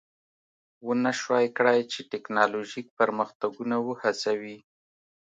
[0.87, 4.57] ونشوای کړای چې ټکنالوژیک پرمختګونه وهڅوي